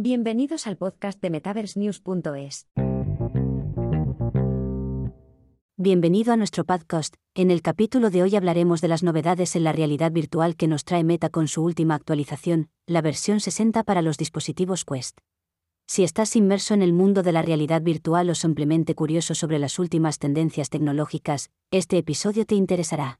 Bienvenidos 0.00 0.68
al 0.68 0.76
podcast 0.76 1.20
de 1.20 1.28
MetaverseNews.es. 1.28 2.68
Bienvenido 5.76 6.32
a 6.32 6.36
nuestro 6.36 6.62
podcast. 6.62 7.16
En 7.34 7.50
el 7.50 7.62
capítulo 7.62 8.08
de 8.10 8.22
hoy 8.22 8.36
hablaremos 8.36 8.80
de 8.80 8.86
las 8.86 9.02
novedades 9.02 9.56
en 9.56 9.64
la 9.64 9.72
realidad 9.72 10.12
virtual 10.12 10.54
que 10.54 10.68
nos 10.68 10.84
trae 10.84 11.02
Meta 11.02 11.30
con 11.30 11.48
su 11.48 11.64
última 11.64 11.96
actualización, 11.96 12.68
la 12.86 13.02
versión 13.02 13.40
60 13.40 13.82
para 13.82 14.00
los 14.00 14.18
dispositivos 14.18 14.84
Quest. 14.84 15.18
Si 15.88 16.04
estás 16.04 16.36
inmerso 16.36 16.74
en 16.74 16.82
el 16.82 16.92
mundo 16.92 17.24
de 17.24 17.32
la 17.32 17.42
realidad 17.42 17.82
virtual 17.82 18.30
o 18.30 18.36
simplemente 18.36 18.94
curioso 18.94 19.34
sobre 19.34 19.58
las 19.58 19.80
últimas 19.80 20.20
tendencias 20.20 20.70
tecnológicas, 20.70 21.50
este 21.72 21.98
episodio 21.98 22.46
te 22.46 22.54
interesará. 22.54 23.18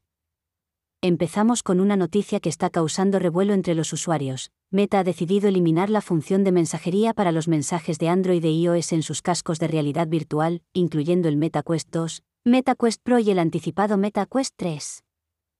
Empezamos 1.01 1.63
con 1.63 1.79
una 1.79 1.95
noticia 1.95 2.41
que 2.41 2.49
está 2.49 2.69
causando 2.69 3.19
revuelo 3.19 3.53
entre 3.53 3.73
los 3.73 3.93
usuarios. 3.93 4.51
Meta 4.69 4.99
ha 4.99 5.05
decidido 5.05 5.47
eliminar 5.47 5.89
la 5.89 6.01
función 6.01 6.43
de 6.43 6.51
mensajería 6.51 7.13
para 7.13 7.31
los 7.31 7.47
mensajes 7.47 7.99
de 7.99 8.09
Android 8.09 8.43
e 8.43 8.51
iOS 8.51 8.91
en 8.91 9.01
sus 9.01 9.21
cascos 9.21 9.59
de 9.59 9.69
realidad 9.69 10.09
virtual, 10.09 10.61
incluyendo 10.73 11.29
el 11.29 11.37
MetaQuest 11.37 11.89
2, 11.89 12.23
MetaQuest 12.43 13.01
Pro 13.01 13.17
y 13.19 13.31
el 13.31 13.39
anticipado 13.39 13.97
MetaQuest 13.97 14.55
3. 14.57 15.05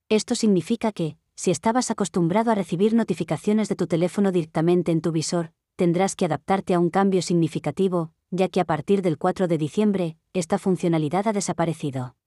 Esto 0.10 0.36
significa 0.36 0.92
que, 0.92 1.16
si 1.36 1.52
estabas 1.52 1.90
acostumbrado 1.90 2.52
a 2.52 2.56
recibir 2.56 2.94
notificaciones 2.94 3.70
de 3.70 3.78
tu 3.78 3.88
teléfono 3.88 4.34
directamente 4.34 4.92
en 4.92 5.00
tu 5.00 5.14
visor, 5.14 5.54
tendrás 5.78 6.18
que 6.18 6.26
adaptarte 6.26 6.74
a 6.74 6.80
un 6.80 6.90
cambio 6.90 7.22
significativo, 7.22 8.12
ya 8.30 8.50
que 8.50 8.60
a 8.60 8.66
partir 8.66 9.02
del 9.02 9.18
4 9.18 9.48
de 9.48 9.58
diciembre, 9.58 10.18
esta 10.34 10.58
funcionalidad 10.58 11.30
ha 11.30 11.32
desaparecido. 11.32 12.18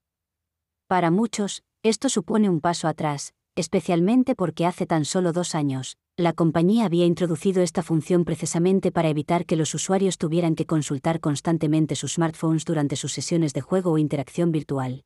Para 0.87 1.11
muchos, 1.11 1.63
esto 1.83 2.07
supone 2.07 2.49
un 2.49 2.61
paso 2.61 2.87
atrás, 2.87 3.33
especialmente 3.55 4.35
porque 4.35 4.65
hace 4.65 4.85
tan 4.85 5.03
solo 5.03 5.33
dos 5.33 5.53
años, 5.53 5.97
la 6.15 6.31
compañía 6.31 6.85
había 6.85 7.05
introducido 7.05 7.61
esta 7.61 7.83
función 7.83 8.23
precisamente 8.23 8.91
para 8.93 9.09
evitar 9.09 9.45
que 9.45 9.57
los 9.57 9.73
usuarios 9.73 10.17
tuvieran 10.17 10.55
que 10.55 10.65
consultar 10.65 11.19
constantemente 11.19 11.95
sus 11.95 12.13
smartphones 12.13 12.63
durante 12.63 12.95
sus 12.95 13.11
sesiones 13.11 13.53
de 13.53 13.59
juego 13.59 13.91
o 13.91 13.97
interacción 13.97 14.53
virtual. 14.53 15.03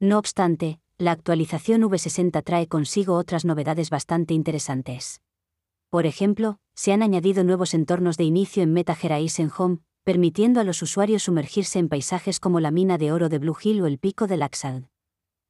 No 0.00 0.18
obstante, 0.18 0.80
la 0.98 1.12
actualización 1.12 1.82
V60 1.82 2.44
trae 2.44 2.66
consigo 2.66 3.14
otras 3.14 3.46
novedades 3.46 3.88
bastante 3.88 4.34
interesantes. 4.34 5.22
Por 5.88 6.04
ejemplo, 6.04 6.58
se 6.74 6.92
han 6.92 7.02
añadido 7.02 7.42
nuevos 7.42 7.72
entornos 7.72 8.18
de 8.18 8.24
inicio 8.24 8.62
en 8.62 8.74
Meta 8.74 8.96
Horizon 9.02 9.50
Home, 9.56 9.78
permitiendo 10.04 10.60
a 10.60 10.64
los 10.64 10.82
usuarios 10.82 11.22
sumergirse 11.22 11.78
en 11.78 11.88
paisajes 11.88 12.38
como 12.38 12.60
la 12.60 12.70
mina 12.70 12.98
de 12.98 13.12
oro 13.12 13.30
de 13.30 13.38
Blue 13.38 13.56
Hill 13.62 13.80
o 13.80 13.86
el 13.86 13.98
pico 13.98 14.26
de 14.26 14.36
Laxalt. 14.36 14.89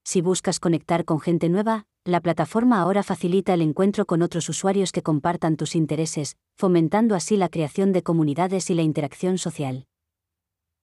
Si 0.05 0.21
buscas 0.21 0.61
conectar 0.61 1.05
con 1.05 1.21
gente 1.21 1.49
nueva, 1.49 1.85
la 2.05 2.21
plataforma 2.21 2.81
ahora 2.81 3.03
facilita 3.03 3.53
el 3.55 3.61
encuentro 3.61 4.07
con 4.07 4.23
otros 4.23 4.49
usuarios 4.49 4.91
que 4.91 5.03
compartan 5.03 5.57
tus 5.57 5.77
intereses, 5.77 6.37
fomentando 6.57 7.15
así 7.15 7.37
la 7.37 7.49
creación 7.49 7.93
de 7.93 8.03
comunidades 8.03 8.71
y 8.71 8.75
la 8.75 8.83
interacción 8.83 9.37
social. 9.37 9.87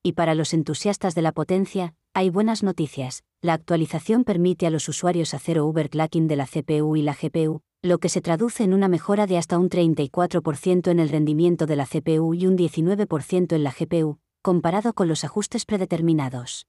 Y 0.03 0.13
para 0.13 0.35
los 0.35 0.53
entusiastas 0.53 1.15
de 1.15 1.23
la 1.23 1.31
potencia, 1.31 1.95
hay 2.13 2.29
buenas 2.29 2.63
noticias. 2.63 3.23
La 3.41 3.53
actualización 3.53 4.23
permite 4.23 4.67
a 4.67 4.69
los 4.69 4.87
usuarios 4.87 5.33
hacer 5.33 5.59
overclocking 5.59 6.27
de 6.27 6.35
la 6.35 6.45
CPU 6.45 6.95
y 6.95 7.01
la 7.01 7.15
GPU, 7.19 7.61
lo 7.81 7.97
que 7.97 8.09
se 8.09 8.21
traduce 8.21 8.63
en 8.63 8.73
una 8.73 8.87
mejora 8.87 9.27
de 9.27 9.37
hasta 9.37 9.57
un 9.57 9.69
34% 9.69 10.89
en 10.89 10.99
el 10.99 11.09
rendimiento 11.09 11.65
de 11.65 11.75
la 11.75 11.85
CPU 11.85 12.33
y 12.33 12.47
un 12.47 12.57
19% 12.57 13.55
en 13.55 13.63
la 13.63 13.75
GPU, 13.77 14.19
comparado 14.41 14.93
con 14.93 15.07
los 15.07 15.23
ajustes 15.23 15.65
predeterminados. 15.65 16.67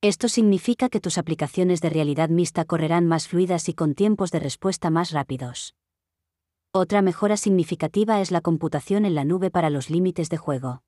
Esto 0.00 0.28
significa 0.28 0.88
que 0.88 1.00
tus 1.00 1.18
aplicaciones 1.18 1.80
de 1.80 1.90
realidad 1.90 2.28
mixta 2.28 2.64
correrán 2.64 3.08
más 3.08 3.26
fluidas 3.26 3.68
y 3.68 3.74
con 3.74 3.96
tiempos 3.96 4.30
de 4.30 4.38
respuesta 4.38 4.90
más 4.90 5.10
rápidos. 5.10 5.74
Otra 6.72 7.02
mejora 7.02 7.36
significativa 7.36 8.20
es 8.20 8.30
la 8.30 8.40
computación 8.40 9.04
en 9.04 9.16
la 9.16 9.24
nube 9.24 9.50
para 9.50 9.70
los 9.70 9.90
límites 9.90 10.28
de 10.28 10.36
juego. 10.36 10.84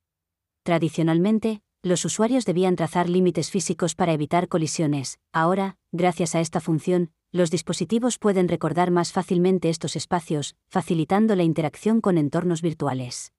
Tradicionalmente, 0.62 1.60
los 1.82 2.04
usuarios 2.04 2.44
debían 2.44 2.76
trazar 2.76 3.08
límites 3.08 3.50
físicos 3.50 3.96
para 3.96 4.12
evitar 4.12 4.46
colisiones. 4.46 5.18
Ahora, 5.32 5.76
gracias 5.90 6.36
a 6.36 6.40
esta 6.40 6.60
función, 6.60 7.10
los 7.32 7.50
dispositivos 7.50 8.16
pueden 8.16 8.46
recordar 8.46 8.92
más 8.92 9.10
fácilmente 9.10 9.70
estos 9.70 9.96
espacios, 9.96 10.54
facilitando 10.68 11.34
la 11.34 11.42
interacción 11.42 12.00
con 12.00 12.16
entornos 12.16 12.62
virtuales. 12.62 13.32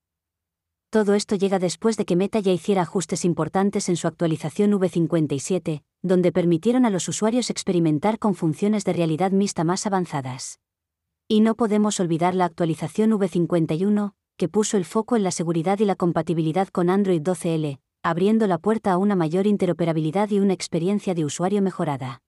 Todo 0.91 1.13
esto 1.13 1.37
llega 1.37 1.57
después 1.57 1.95
de 1.95 2.03
que 2.03 2.17
Meta 2.17 2.41
ya 2.41 2.51
hiciera 2.51 2.81
ajustes 2.81 3.23
importantes 3.23 3.87
en 3.87 3.95
su 3.95 4.07
actualización 4.07 4.73
V57, 4.73 5.83
donde 6.01 6.33
permitieron 6.33 6.85
a 6.85 6.89
los 6.89 7.07
usuarios 7.07 7.49
experimentar 7.49 8.19
con 8.19 8.35
funciones 8.35 8.83
de 8.83 8.91
realidad 8.91 9.31
mixta 9.31 9.63
más 9.63 9.87
avanzadas. 9.87 10.59
Y 11.29 11.39
no 11.39 11.55
podemos 11.55 12.01
olvidar 12.01 12.35
la 12.35 12.43
actualización 12.43 13.11
V51, 13.11 14.15
que 14.35 14.49
puso 14.49 14.75
el 14.75 14.83
foco 14.83 15.15
en 15.15 15.23
la 15.23 15.31
seguridad 15.31 15.79
y 15.79 15.85
la 15.85 15.95
compatibilidad 15.95 16.67
con 16.67 16.89
Android 16.89 17.21
12L, 17.21 17.79
abriendo 18.03 18.45
la 18.47 18.57
puerta 18.57 18.91
a 18.91 18.97
una 18.97 19.15
mayor 19.15 19.47
interoperabilidad 19.47 20.29
y 20.29 20.39
una 20.39 20.51
experiencia 20.51 21.13
de 21.13 21.23
usuario 21.23 21.61
mejorada. 21.61 22.21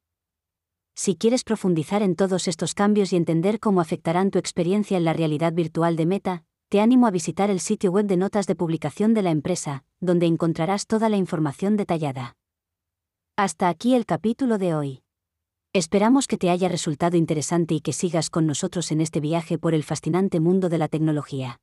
Si 0.96 1.18
quieres 1.18 1.44
profundizar 1.44 2.02
en 2.02 2.16
todos 2.16 2.47
estos 2.47 2.75
cambios 2.75 3.12
y 3.12 3.18
entender 3.18 3.59
cómo 3.59 3.81
afectarán 3.81 4.31
tu 4.31 4.40
experiencia 4.40 4.96
en 4.96 5.03
la 5.03 5.12
realidad 5.12 5.52
virtual 5.52 5.97
de 5.97 6.06
Meta, 6.06 6.46
te 6.73 6.81
animo 6.81 7.06
a 7.06 7.11
visitar 7.11 7.51
el 7.51 7.59
sitio 7.59 7.91
web 7.91 8.07
de 8.07 8.17
notas 8.17 8.47
de 8.47 8.56
publicación 8.56 9.13
de 9.13 9.22
la 9.22 9.29
empresa, 9.29 9.84
donde 10.00 10.25
encontrarás 10.25 10.88
toda 10.88 11.07
la 11.07 11.17
información 11.17 11.78
detallada. 11.78 12.35
Hasta 13.38 13.69
aquí 13.69 13.94
el 13.94 14.07
capítulo 14.07 14.57
de 14.57 14.73
hoy. 14.73 15.03
Esperamos 15.72 16.25
que 16.25 16.38
te 16.38 16.50
haya 16.50 16.69
resultado 16.69 17.16
interesante 17.16 17.75
y 17.75 17.79
que 17.79 17.94
sigas 17.94 18.31
con 18.31 18.47
nosotros 18.47 18.91
en 18.91 19.01
este 19.01 19.19
viaje 19.19 19.59
por 19.59 19.75
el 19.75 19.84
fascinante 19.84 20.39
mundo 20.39 20.67
de 20.67 20.79
la 20.79 20.88
tecnología. 20.88 21.59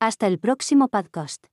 Hasta 0.00 0.26
el 0.26 0.40
próximo 0.40 0.88
podcast. 0.88 1.46